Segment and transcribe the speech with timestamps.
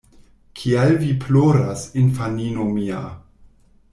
[0.59, 3.03] Kial vi ploras, infanino mia?